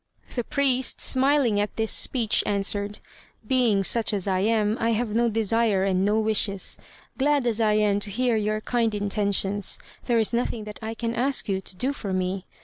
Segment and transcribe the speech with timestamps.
[0.33, 2.97] The priest, smiling at this speech, answered:
[3.45, 6.79] "Being such as I am, I have no desire and no wishes.
[7.19, 11.13] Glad as I am to hear your kind intentions, there is nothing that I can
[11.13, 12.47] ask you to do for me.